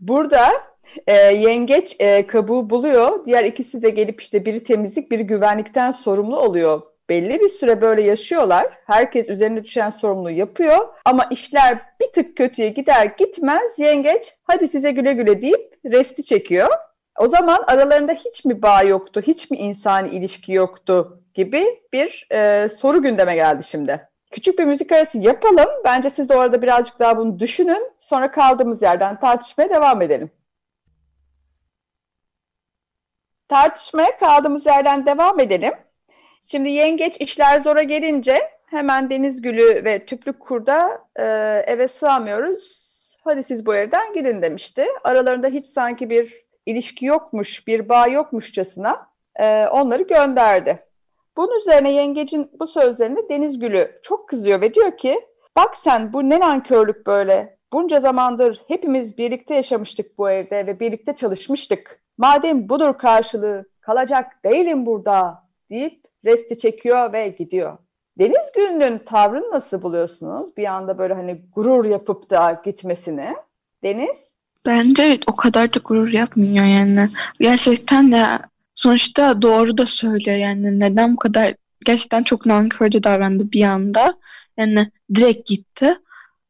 Burada 0.00 0.48
e, 1.06 1.14
yengeç 1.14 1.96
e, 1.98 2.26
kabuğu 2.26 2.70
buluyor. 2.70 3.26
Diğer 3.26 3.44
ikisi 3.44 3.82
de 3.82 3.90
gelip 3.90 4.20
işte 4.20 4.44
biri 4.44 4.64
temizlik, 4.64 5.10
biri 5.10 5.26
güvenlikten 5.26 5.90
sorumlu 5.90 6.40
oluyor. 6.40 6.82
Belli 7.08 7.40
bir 7.40 7.48
süre 7.48 7.80
böyle 7.80 8.02
yaşıyorlar. 8.02 8.66
Herkes 8.86 9.28
üzerine 9.28 9.64
düşen 9.64 9.90
sorumluluğu 9.90 10.30
yapıyor. 10.30 10.88
Ama 11.04 11.28
işler 11.30 11.78
bir 12.00 12.12
tık 12.12 12.36
kötüye 12.36 12.68
gider 12.68 13.14
gitmez 13.18 13.78
yengeç 13.78 14.32
hadi 14.44 14.68
size 14.68 14.90
güle 14.90 15.12
güle 15.12 15.42
deyip 15.42 15.74
resti 15.84 16.24
çekiyor. 16.24 16.68
O 17.18 17.28
zaman 17.28 17.64
aralarında 17.66 18.12
hiç 18.12 18.44
mi 18.44 18.62
bağ 18.62 18.82
yoktu, 18.82 19.22
hiç 19.26 19.50
mi 19.50 19.56
insani 19.56 20.08
ilişki 20.08 20.52
yoktu 20.52 21.22
gibi 21.34 21.64
bir 21.92 22.28
e, 22.32 22.68
soru 22.68 23.02
gündeme 23.02 23.34
geldi 23.34 23.62
şimdi. 23.64 24.08
Küçük 24.30 24.58
bir 24.58 24.64
müzik 24.64 24.92
arası 24.92 25.18
yapalım. 25.18 25.68
Bence 25.84 26.10
siz 26.10 26.28
de 26.28 26.36
orada 26.36 26.62
birazcık 26.62 26.98
daha 26.98 27.18
bunu 27.18 27.38
düşünün. 27.38 27.92
Sonra 27.98 28.30
kaldığımız 28.30 28.82
yerden 28.82 29.20
tartışmaya 29.20 29.70
devam 29.70 30.02
edelim. 30.02 30.30
Tartışmaya 33.48 34.18
kaldığımız 34.18 34.66
yerden 34.66 35.06
devam 35.06 35.40
edelim. 35.40 35.72
Şimdi 36.42 36.68
yengeç 36.68 37.16
işler 37.20 37.58
zora 37.58 37.82
gelince 37.82 38.50
hemen 38.66 39.10
Deniz 39.10 39.42
Gülü 39.42 39.84
ve 39.84 40.06
Tüplük 40.06 40.40
Kurda 40.40 41.04
e, 41.16 41.22
eve 41.66 41.88
sığamıyoruz. 41.88 42.86
Hadi 43.24 43.42
siz 43.42 43.66
bu 43.66 43.74
evden 43.74 44.12
gidin 44.12 44.42
demişti. 44.42 44.86
Aralarında 45.04 45.48
hiç 45.48 45.66
sanki 45.66 46.10
bir 46.10 46.44
ilişki 46.66 47.06
yokmuş, 47.06 47.66
bir 47.66 47.88
bağ 47.88 48.06
yokmuşçasına 48.06 49.06
e, 49.36 49.66
onları 49.66 50.02
gönderdi. 50.02 50.86
Bunun 51.36 51.60
üzerine 51.60 51.92
yengecin 51.92 52.50
bu 52.60 52.66
sözlerine 52.66 53.28
Deniz 53.28 53.58
Gülü 53.58 54.00
çok 54.02 54.28
kızıyor 54.28 54.60
ve 54.60 54.74
diyor 54.74 54.96
ki 54.96 55.20
bak 55.56 55.76
sen 55.76 56.12
bu 56.12 56.30
ne 56.30 56.40
nankörlük 56.40 57.06
böyle. 57.06 57.58
Bunca 57.72 58.00
zamandır 58.00 58.62
hepimiz 58.68 59.18
birlikte 59.18 59.54
yaşamıştık 59.54 60.18
bu 60.18 60.30
evde 60.30 60.66
ve 60.66 60.80
birlikte 60.80 61.16
çalışmıştık. 61.16 62.05
Madem 62.18 62.68
budur 62.68 62.98
karşılığı 62.98 63.64
kalacak 63.80 64.44
değilim 64.44 64.86
burada 64.86 65.42
deyip 65.70 66.04
resti 66.24 66.58
çekiyor 66.58 67.12
ve 67.12 67.28
gidiyor. 67.28 67.78
Deniz 68.18 68.52
Gül'ün 68.54 68.98
tavrını 68.98 69.50
nasıl 69.50 69.82
buluyorsunuz? 69.82 70.56
Bir 70.56 70.64
anda 70.64 70.98
böyle 70.98 71.14
hani 71.14 71.42
gurur 71.54 71.84
yapıp 71.84 72.30
da 72.30 72.62
gitmesini. 72.64 73.34
Deniz? 73.82 74.30
Bence 74.66 75.18
o 75.26 75.36
kadar 75.36 75.74
da 75.74 75.78
gurur 75.84 76.08
yapmıyor 76.08 76.64
yani. 76.64 77.08
Gerçekten 77.40 78.12
de 78.12 78.24
sonuçta 78.74 79.42
doğru 79.42 79.78
da 79.78 79.86
söylüyor 79.86 80.36
yani 80.36 80.80
neden 80.80 81.12
bu 81.12 81.16
kadar 81.16 81.54
gerçekten 81.84 82.22
çok 82.22 82.46
nankörce 82.46 83.02
davrandı 83.02 83.52
bir 83.52 83.62
anda. 83.62 84.14
Yani 84.56 84.90
direkt 85.14 85.48
gitti. 85.48 85.98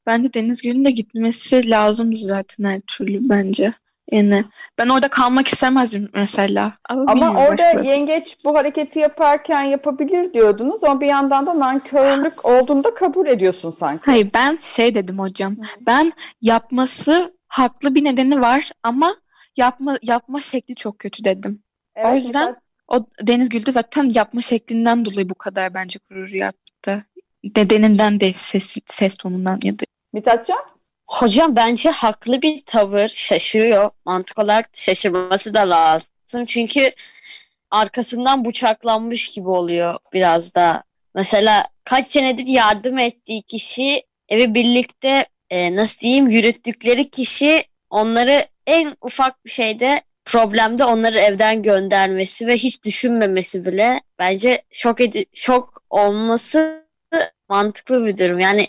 Bence 0.07 0.35
Deniz 0.35 0.63
Gül'ün 0.63 0.85
de 0.85 0.91
gitmesi 0.91 1.71
lazım 1.71 2.15
zaten 2.15 2.65
her 2.65 2.81
türlü 2.81 3.29
bence. 3.29 3.73
Yani 4.13 4.45
ben 4.79 4.89
orada 4.89 5.09
kalmak 5.09 5.49
istemezdim 5.49 6.09
mesela. 6.15 6.73
Ama, 6.89 7.05
Ama 7.13 7.41
orada 7.41 7.63
başka- 7.63 7.83
yengeç 7.83 8.37
bu 8.45 8.59
hareketi 8.59 8.99
yaparken 8.99 9.63
yapabilir 9.63 10.33
diyordunuz 10.35 10.85
ama 10.85 11.01
bir 11.01 11.07
yandan 11.07 11.47
da 11.47 11.59
nankörlük 11.59 12.45
olduğunu 12.45 12.85
da 12.85 12.95
kabul 12.95 13.27
ediyorsun 13.27 13.71
sanki. 13.71 14.03
Hayır 14.05 14.31
ben 14.35 14.57
şey 14.61 14.95
dedim 14.95 15.19
hocam. 15.19 15.57
Ben 15.87 16.13
yapması 16.43 17.35
haklı 17.49 17.95
bir 17.95 18.05
nedeni 18.05 18.41
var 18.41 18.71
ama 18.83 19.15
yapma 19.57 19.99
yapma 20.03 20.41
şekli 20.41 20.75
çok 20.75 20.99
kötü 20.99 21.25
dedim. 21.25 21.63
Evet, 21.97 22.15
yüzden- 22.15 22.41
mesela 22.47 22.61
O 22.89 23.07
Deniz 23.23 23.49
Gül 23.49 23.67
de 23.67 23.73
zaten 23.73 24.11
yapma 24.15 24.41
şeklinden 24.41 25.05
dolayı 25.05 25.31
bu 25.31 25.35
kadar 25.35 25.75
bence 25.75 25.99
gurur 26.11 26.29
yaptı. 26.31 27.07
Nedeninden 27.57 28.21
de 28.21 28.33
ses, 28.33 28.77
ses 28.87 29.17
tonundan 29.17 29.59
ya 29.65 29.73
da 29.73 29.85
Mithatcan? 30.13 30.59
Hocam 31.07 31.57
bence 31.57 31.91
haklı 31.91 32.43
bir 32.43 32.63
tavır 32.67 33.09
şaşırıyor. 33.09 33.91
Mantık 34.05 34.39
olarak 34.39 34.67
şaşırması 34.73 35.55
da 35.55 35.71
lazım. 35.71 36.45
Çünkü 36.47 36.91
arkasından 37.71 38.45
bıçaklanmış 38.45 39.31
gibi 39.31 39.49
oluyor 39.49 39.99
biraz 40.13 40.55
da. 40.55 40.83
Mesela 41.15 41.65
kaç 41.85 42.07
senedir 42.07 42.47
yardım 42.47 42.99
ettiği 42.99 43.43
kişi 43.43 44.03
evi 44.29 44.55
birlikte 44.55 45.27
e, 45.51 45.77
nasıl 45.77 46.01
diyeyim 46.01 46.27
yürüttükleri 46.27 47.11
kişi 47.11 47.65
onları 47.91 48.45
en 48.67 48.97
ufak 49.01 49.45
bir 49.45 49.51
şeyde 49.51 50.03
problemde 50.25 50.85
onları 50.85 51.19
evden 51.19 51.63
göndermesi 51.63 52.47
ve 52.47 52.57
hiç 52.57 52.85
düşünmemesi 52.85 53.67
bile 53.67 54.01
bence 54.19 54.63
şok 54.71 55.01
edi 55.01 55.25
şok 55.35 55.83
olması 55.91 56.87
mantıklı 57.49 58.07
bir 58.07 58.17
durum. 58.17 58.39
Yani 58.39 58.69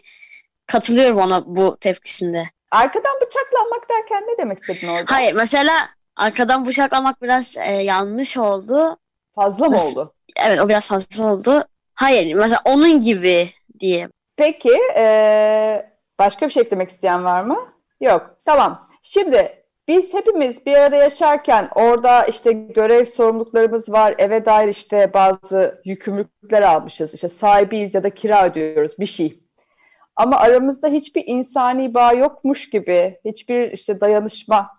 katılıyorum 0.67 1.17
ona 1.17 1.43
bu 1.45 1.77
tepkisinde. 1.77 2.43
Arkadan 2.71 3.15
bıçaklanmak 3.21 3.89
derken 3.89 4.23
ne 4.27 4.37
demek 4.37 4.59
istedin 4.63 4.87
orada? 4.87 5.13
Hayır 5.15 5.33
mesela 5.33 5.73
arkadan 6.15 6.65
bıçaklamak 6.65 7.21
biraz 7.21 7.57
e, 7.57 7.71
yanlış 7.73 8.37
oldu. 8.37 8.97
Fazla 9.35 9.69
mı 9.69 9.75
oldu? 9.75 10.13
Evet 10.45 10.59
o 10.61 10.69
biraz 10.69 10.89
fazla 10.89 11.25
oldu. 11.33 11.63
Hayır 11.93 12.33
mesela 12.35 12.61
onun 12.65 12.99
gibi 12.99 13.49
diye. 13.79 14.09
Peki 14.37 14.69
eee, 14.97 15.91
başka 16.19 16.45
bir 16.47 16.51
şey 16.51 16.63
eklemek 16.63 16.89
isteyen 16.89 17.25
var 17.25 17.41
mı? 17.41 17.73
Yok. 18.01 18.37
Tamam. 18.45 18.89
Şimdi 19.03 19.63
biz 19.87 20.13
hepimiz 20.13 20.65
bir 20.65 20.73
arada 20.73 20.95
yaşarken 20.95 21.69
orada 21.75 22.25
işte 22.25 22.51
görev 22.51 23.05
sorumluluklarımız 23.05 23.89
var. 23.89 24.15
Eve 24.17 24.45
dair 24.45 24.67
işte 24.67 25.11
bazı 25.13 25.81
yükümlülükler 25.85 26.61
almışız. 26.61 27.13
İşte 27.13 27.29
sahibiyiz 27.29 27.93
ya 27.93 28.03
da 28.03 28.09
kira 28.09 28.45
ödüyoruz 28.45 28.91
bir 28.99 29.05
şey. 29.05 29.46
Ama 30.17 30.37
aramızda 30.37 30.87
hiçbir 30.87 31.23
insani 31.27 31.93
bağ 31.93 32.13
yokmuş 32.13 32.69
gibi, 32.69 33.19
hiçbir 33.25 33.71
işte 33.71 34.01
dayanışma, 34.01 34.69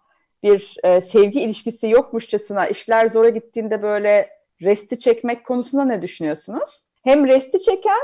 bir 0.42 0.76
e, 0.84 1.00
sevgi 1.00 1.40
ilişkisi 1.40 1.88
yokmuşçasına 1.88 2.66
işler 2.66 3.08
zora 3.08 3.28
gittiğinde 3.28 3.82
böyle 3.82 4.30
resti 4.62 4.98
çekmek 4.98 5.46
konusunda 5.46 5.84
ne 5.84 6.02
düşünüyorsunuz? 6.02 6.86
Hem 7.04 7.26
resti 7.26 7.58
çeken 7.58 7.98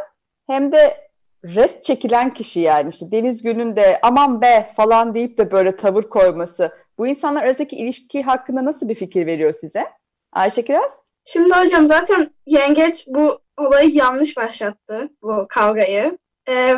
hem 0.47 0.73
de 0.73 0.97
rest 1.45 1.85
çekilen 1.85 2.35
kişi 2.35 2.61
yani 2.61 2.88
işte 2.88 3.11
Deniz 3.11 3.43
Gül'ün 3.43 3.76
de 3.76 3.99
aman 4.03 4.41
be 4.41 4.71
falan 4.76 5.14
deyip 5.14 5.38
de 5.38 5.50
böyle 5.50 5.76
tavır 5.76 6.03
koyması. 6.03 6.73
Bu 6.99 7.07
insanlar 7.07 7.43
arasındaki 7.43 7.76
ilişki 7.76 8.23
hakkında 8.23 8.64
nasıl 8.64 8.88
bir 8.88 8.95
fikir 8.95 9.26
veriyor 9.26 9.53
size? 9.53 9.87
Ayşe 10.33 10.64
Kiraz? 10.64 11.03
Şimdi 11.25 11.55
hocam 11.55 11.87
zaten 11.87 12.31
yengeç 12.47 13.07
bu 13.09 13.38
olayı 13.59 13.91
yanlış 13.91 14.37
başlattı, 14.37 15.09
bu 15.23 15.47
kavgayı. 15.49 16.19
Ee, 16.49 16.75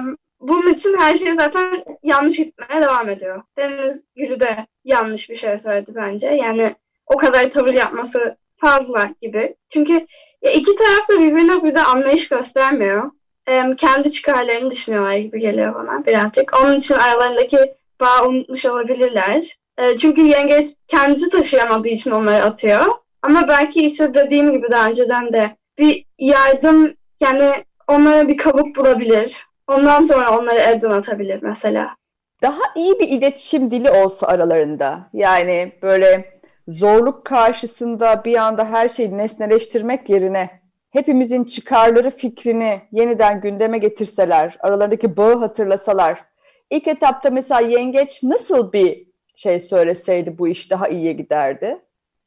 bunun 0.49 0.73
için 0.73 0.97
her 0.99 1.15
şey 1.15 1.35
zaten 1.35 1.85
yanlış 2.03 2.37
gitmeye 2.37 2.83
devam 2.83 3.09
ediyor. 3.09 3.43
Deniz 3.57 4.05
Gülü 4.17 4.41
de 4.41 4.67
yanlış 4.85 5.31
bir 5.31 5.37
şey 5.37 5.59
söyledi 5.59 5.93
bence. 5.95 6.27
Yani 6.27 6.75
o 7.07 7.17
kadar 7.17 7.51
tavır 7.51 7.75
yapması 7.75 8.37
fazla 8.61 9.11
gibi. 9.23 9.57
Çünkü 9.69 10.07
ya 10.43 10.51
iki 10.53 10.77
taraf 10.77 11.09
da 11.09 11.21
birbirine 11.21 11.63
burada 11.63 11.87
anlayış 11.87 12.29
göstermiyor. 12.29 13.11
Ee, 13.49 13.63
kendi 13.77 14.13
çıkarlarını 14.13 14.71
düşünüyorlar 14.71 15.17
gibi 15.17 15.41
geliyor 15.41 15.75
bana 15.75 16.07
birazcık. 16.07 16.61
Onun 16.63 16.77
için 16.77 16.95
aralarındaki 16.95 17.59
bağ 18.01 18.27
unutmuş 18.29 18.67
olabilirler. 18.67 19.57
Ee, 19.79 19.97
çünkü 19.97 20.23
yengeç 20.23 20.69
kendisi 20.89 21.31
taşıyamadığı 21.31 21.89
için 21.89 22.11
onları 22.11 22.45
atıyor. 22.45 22.87
Ama 23.23 23.49
belki 23.49 23.85
işte 23.85 24.15
dediğim 24.15 24.53
gibi 24.53 24.71
daha 24.71 24.89
önceden 24.89 25.33
de 25.33 25.57
bir 25.79 26.05
yardım 26.19 26.95
yani 27.21 27.53
onlara 27.89 28.29
bir 28.29 28.37
kabuk 28.37 28.77
bulabilir. 28.77 29.47
Ondan 29.69 30.05
sonra 30.05 30.39
onları 30.39 30.59
evden 30.59 30.91
atabilir 30.91 31.43
mesela. 31.43 31.97
Daha 32.43 32.61
iyi 32.77 32.99
bir 32.99 33.09
iletişim 33.09 33.71
dili 33.71 33.91
olsa 33.91 34.27
aralarında. 34.27 35.11
Yani 35.13 35.73
böyle 35.83 36.41
zorluk 36.69 37.25
karşısında 37.25 38.25
bir 38.25 38.37
anda 38.37 38.65
her 38.65 38.89
şeyi 38.89 39.19
nesneleştirmek 39.19 40.11
yerine 40.11 40.51
hepimizin 40.91 41.45
çıkarları 41.45 42.11
fikrini 42.11 42.81
yeniden 42.93 43.41
gündeme 43.41 43.79
getirseler, 43.79 44.57
aralarındaki 44.61 45.17
bağı 45.17 45.39
hatırlasalar, 45.39 46.25
ilk 46.71 46.89
etapta 46.89 47.31
mesela 47.31 47.61
yengeç 47.61 48.23
nasıl 48.23 48.73
bir 48.73 49.07
şey 49.35 49.61
söyleseydi 49.61 50.39
bu 50.39 50.49
iş 50.49 50.71
daha 50.71 50.89
iyiye 50.89 51.13
giderdi? 51.13 51.79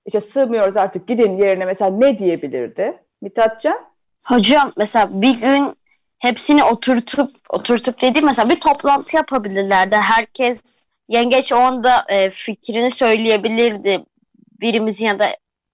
İşte 0.05 0.21
sığmıyoruz 0.21 0.77
artık 0.77 1.07
gidin 1.07 1.37
yerine 1.37 1.65
mesela 1.65 1.91
ne 1.91 2.19
diyebilirdi? 2.19 2.97
Mithatcan? 3.21 3.79
Hocam 4.23 4.71
mesela 4.77 5.09
bir 5.11 5.41
gün 5.41 5.78
hepsini 6.19 6.63
oturtup 6.63 7.31
oturtup 7.49 8.01
dediğim 8.01 8.25
mesela 8.25 8.49
bir 8.49 8.59
toplantı 8.59 9.15
yapabilirlerdi. 9.15 9.95
Herkes 9.95 10.83
yengeç 11.09 11.53
o 11.53 11.57
anda 11.57 12.05
e, 12.09 12.29
fikrini 12.29 12.91
söyleyebilirdi. 12.91 14.05
Birimizin 14.61 15.05
ya 15.07 15.19
da 15.19 15.27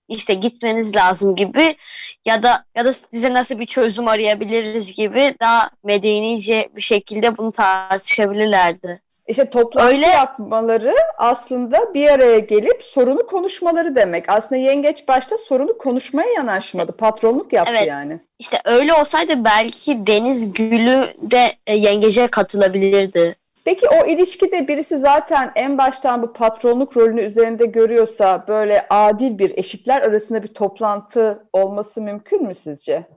işte 0.07 0.33
gitmeniz 0.33 0.95
lazım 0.95 1.35
gibi 1.35 1.77
ya 2.25 2.43
da 2.43 2.65
ya 2.75 2.85
da 2.85 2.93
size 2.93 3.33
nasıl 3.33 3.59
bir 3.59 3.65
çözüm 3.65 4.07
arayabiliriz 4.07 4.93
gibi 4.93 5.35
daha 5.39 5.69
medenice 5.83 6.69
bir 6.75 6.81
şekilde 6.81 7.37
bunu 7.37 7.51
tartışabilirlerdi. 7.51 9.04
İşte 9.27 9.49
toplantı 9.49 9.87
Öyle... 9.87 10.07
yapmaları 10.07 10.95
aslında 11.17 11.93
bir 11.93 12.09
araya 12.09 12.39
gelip 12.39 12.83
sorunu 12.83 13.27
konuşmaları 13.27 13.95
demek. 13.95 14.29
Aslında 14.29 14.61
yengeç 14.61 15.07
başta 15.07 15.37
sorunu 15.37 15.77
konuşmaya 15.77 16.29
yanaşmadı. 16.29 16.91
İşte, 16.91 16.97
Patronluk 16.97 17.53
yaptı 17.53 17.73
evet, 17.77 17.87
yani. 17.87 18.19
İşte 18.39 18.57
öyle 18.65 18.93
olsaydı 18.93 19.45
belki 19.45 20.07
Deniz 20.07 20.53
Gülü 20.53 21.05
de 21.21 21.51
e, 21.67 21.75
yengece 21.75 22.27
katılabilirdi. 22.27 23.35
Peki 23.65 23.87
o 23.89 24.05
ilişkide 24.05 24.67
birisi 24.67 24.97
zaten 24.97 25.51
en 25.55 25.77
baştan 25.77 26.21
bu 26.21 26.33
patronluk 26.33 26.97
rolünü 26.97 27.21
üzerinde 27.21 27.65
görüyorsa 27.65 28.45
böyle 28.47 28.85
adil 28.89 29.37
bir 29.39 29.57
eşitler 29.57 30.01
arasında 30.01 30.43
bir 30.43 30.53
toplantı 30.53 31.47
olması 31.53 32.01
mümkün 32.01 32.43
mü 32.43 32.55
sizce? 32.55 33.07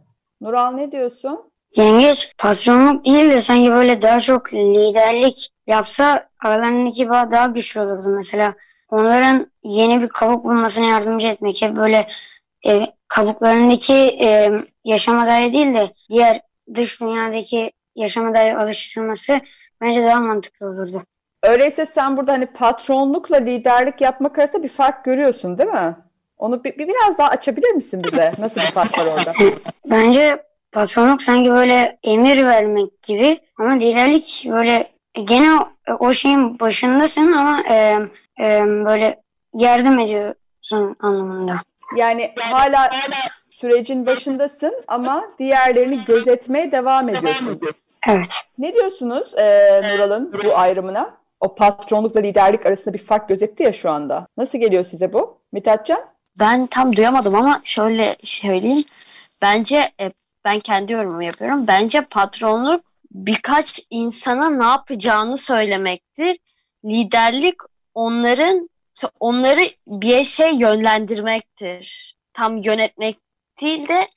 Nural 0.41 0.71
ne 0.71 0.93
diyorsun? 0.93 1.51
Yengeç 1.77 2.33
patronluk 2.39 3.05
değil 3.05 3.31
de 3.31 3.41
sanki 3.41 3.71
böyle 3.71 4.03
daha 4.03 4.21
çok 4.21 4.55
liderlik 4.55 5.51
yapsa 5.69 6.29
aralarındaki 6.45 7.09
bağ 7.09 7.31
daha 7.31 7.47
güçlü 7.47 7.81
olurdu. 7.81 8.09
Mesela 8.17 8.55
onların 8.89 9.51
yeni 9.63 10.03
bir 10.03 10.09
kabuk 10.09 10.45
bulmasına 10.45 10.87
yardımcı 10.87 11.29
etmek. 11.29 11.63
Hep 11.63 11.77
böyle 11.77 12.09
e, 12.67 12.87
kabuklarındaki 13.09 13.95
e, 13.95 14.53
yaşama 14.85 15.27
dair 15.27 15.53
değil 15.53 15.75
de 15.75 15.93
diğer 16.11 16.41
dış 16.75 17.01
dünyadaki 17.01 17.73
yaşama 17.97 18.35
dair 18.35 18.55
alıştırması 18.55 19.41
bence 19.81 20.03
daha 20.03 20.21
mantıklı 20.21 20.67
olurdu. 20.67 21.03
Öyleyse 21.43 21.87
sen 21.87 22.17
burada 22.17 22.33
hani 22.33 22.47
patronlukla 22.47 23.37
liderlik 23.37 24.01
yapmak 24.01 24.39
arasında 24.39 24.63
bir 24.63 24.69
fark 24.69 25.05
görüyorsun 25.05 25.59
değil 25.59 25.71
mi? 25.71 25.97
Onu 26.37 26.65
bir, 26.65 26.79
bir 26.79 26.89
biraz 26.89 27.19
daha 27.19 27.29
açabilir 27.29 27.71
misin 27.71 28.03
bize? 28.05 28.33
Nasıl 28.39 28.61
bir 28.61 28.67
fark 28.67 28.99
var 28.99 29.07
orada? 29.07 29.33
Bence 29.85 30.43
patronluk 30.73 31.23
sanki 31.23 31.51
böyle 31.51 31.99
emir 32.03 32.47
vermek 32.47 33.03
gibi 33.03 33.39
ama 33.59 33.73
liderlik 33.73 34.47
böyle 34.51 34.98
gene 35.25 35.59
o, 35.61 35.69
o 35.99 36.13
şeyin 36.13 36.61
başındasın 36.61 37.33
ama 37.33 37.63
e, 37.71 37.99
e, 38.41 38.65
böyle 38.67 39.23
yardım 39.55 39.99
ediyorsun 39.99 40.97
anlamında. 41.01 41.57
Yani 41.97 42.35
hala 42.39 42.91
sürecin 43.51 44.07
başındasın 44.07 44.85
ama 44.89 45.25
diğerlerini 45.39 46.05
gözetmeye 46.05 46.73
devam 46.73 47.09
ediyorsun. 47.09 47.61
Evet. 48.09 48.29
Ne 48.59 48.75
diyorsunuz 48.75 49.35
e, 49.39 49.81
Nural'ın 49.81 50.33
bu 50.45 50.57
ayrımına? 50.57 51.19
O 51.41 51.55
patronlukla 51.55 52.21
liderlik 52.21 52.67
arasında 52.67 52.95
bir 52.95 53.05
fark 53.05 53.29
gözetti 53.29 53.63
ya 53.63 53.73
şu 53.73 53.91
anda. 53.91 54.27
Nasıl 54.37 54.59
geliyor 54.59 54.85
size 54.85 55.13
bu 55.13 55.39
Mithatcan? 55.53 56.01
Ben 56.41 56.67
tam 56.67 56.97
duyamadım 56.97 57.35
ama 57.35 57.61
şöyle 57.65 58.17
söyleyeyim. 58.23 58.85
Bence 59.43 59.93
e, 60.01 60.11
ben 60.45 60.61
kendi 60.61 60.93
yorumumu 60.93 61.23
yapıyorum. 61.23 61.67
Bence 61.67 62.01
patronluk 62.01 62.81
birkaç 63.27 63.81
insana 63.91 64.51
ne 64.51 64.65
yapacağını 64.65 65.37
söylemektir. 65.37 66.39
Liderlik 66.85 67.57
onların 67.95 68.71
onları 69.21 69.61
bir 69.87 70.25
şey 70.25 70.55
yönlendirmektir. 70.55 72.15
Tam 72.33 72.63
yönetmek 72.63 73.19
değil 73.63 73.89
de 73.89 74.09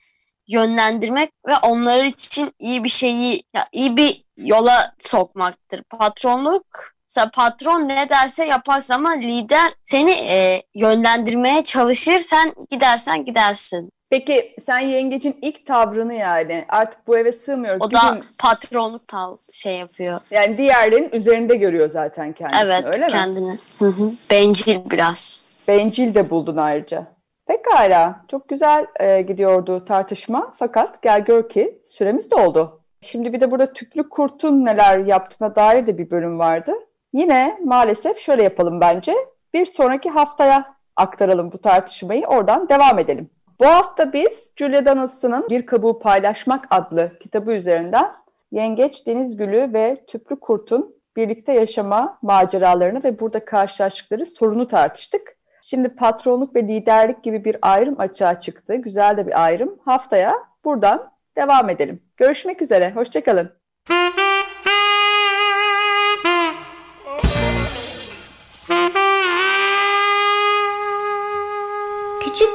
yönlendirmek 0.47 1.31
ve 1.47 1.57
onlar 1.57 2.03
için 2.03 2.51
iyi 2.59 2.83
bir 2.83 2.89
şeyi, 2.89 3.43
iyi 3.71 3.97
bir 3.97 4.23
yola 4.37 4.93
sokmaktır. 4.99 5.83
Patronluk 5.83 6.91
Mesela 7.11 7.31
patron 7.31 7.87
ne 7.87 8.09
derse 8.09 8.45
yaparsın 8.45 8.93
ama 8.93 9.11
lider 9.11 9.73
seni 9.83 10.11
e, 10.11 10.63
yönlendirmeye 10.73 11.63
çalışır. 11.63 12.19
Sen 12.19 12.53
gidersen 12.69 13.25
gidersin. 13.25 13.91
Peki 14.11 14.55
sen 14.61 14.79
yengecin 14.79 15.37
ilk 15.41 15.65
tavrını 15.65 16.13
yani 16.13 16.65
artık 16.69 17.07
bu 17.07 17.17
eve 17.17 17.31
sığmıyoruz. 17.31 17.85
O 17.85 17.89
Gidin. 17.89 17.99
da 17.99 18.21
patronluk 18.37 19.07
tav 19.07 19.37
şey 19.51 19.77
yapıyor. 19.77 20.19
Yani 20.31 20.57
diğerlerin 20.57 21.09
üzerinde 21.13 21.55
görüyor 21.55 21.89
zaten 21.89 22.33
kendisini 22.33 22.63
evet, 22.63 22.85
öyle 22.85 23.05
mi? 23.05 23.11
kendini. 23.11 23.57
Hı 23.79 23.85
hı. 23.85 24.11
Bencil 24.31 24.79
biraz. 24.91 25.45
Bencil 25.67 26.13
de 26.13 26.29
buldun 26.29 26.57
ayrıca. 26.57 27.07
Pekala. 27.45 28.25
Çok 28.31 28.49
güzel 28.49 28.85
e, 28.99 29.21
gidiyordu 29.21 29.85
tartışma. 29.85 30.53
Fakat 30.59 31.01
gel 31.01 31.21
gör 31.21 31.49
ki 31.49 31.81
süremiz 31.85 32.31
doldu. 32.31 32.81
Şimdi 33.01 33.33
bir 33.33 33.41
de 33.41 33.51
burada 33.51 33.73
tüplü 33.73 34.09
kurtun 34.09 34.65
neler 34.65 34.99
yaptığına 34.99 35.55
dair 35.55 35.87
de 35.87 35.97
bir 35.97 36.11
bölüm 36.11 36.39
vardı. 36.39 36.73
Yine 37.13 37.59
maalesef 37.65 38.17
şöyle 38.19 38.43
yapalım 38.43 38.81
bence. 38.81 39.15
Bir 39.53 39.65
sonraki 39.65 40.09
haftaya 40.09 40.75
aktaralım 40.95 41.51
bu 41.51 41.57
tartışmayı. 41.57 42.27
Oradan 42.27 42.69
devam 42.69 42.99
edelim. 42.99 43.29
Bu 43.61 43.67
hafta 43.67 44.13
biz 44.13 44.51
Julia 44.55 44.85
Donaldson'ın 44.85 45.47
Bir 45.49 45.65
Kabuğu 45.65 45.99
Paylaşmak 45.99 46.67
adlı 46.69 47.11
kitabı 47.19 47.53
üzerinden 47.53 48.11
Yengeç, 48.51 49.07
Deniz 49.07 49.37
Gülü 49.37 49.73
ve 49.73 50.05
Tüplü 50.07 50.39
Kurt'un 50.39 50.95
birlikte 51.15 51.53
yaşama 51.53 52.17
maceralarını 52.21 53.03
ve 53.03 53.19
burada 53.19 53.45
karşılaştıkları 53.45 54.25
sorunu 54.25 54.67
tartıştık. 54.67 55.37
Şimdi 55.61 55.89
patronluk 55.89 56.55
ve 56.55 56.67
liderlik 56.67 57.23
gibi 57.23 57.45
bir 57.45 57.57
ayrım 57.61 57.95
açığa 57.99 58.39
çıktı. 58.39 58.75
Güzel 58.75 59.17
de 59.17 59.27
bir 59.27 59.43
ayrım. 59.43 59.79
Haftaya 59.85 60.35
buradan 60.65 61.11
devam 61.37 61.69
edelim. 61.69 62.03
Görüşmek 62.17 62.61
üzere. 62.61 62.91
Hoşçakalın. 62.91 63.51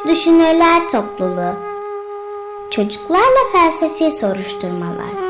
Düşünürler 0.06 0.88
Topluluğu. 0.88 1.54
Çocuklarla 2.70 3.52
Felsefi 3.52 4.10
Soruşturmalar. 4.10 5.26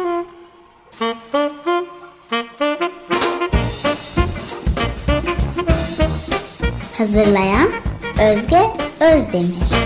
Hazırlayan 6.98 7.68
Özge 8.30 8.62
Özdemir 9.00 9.85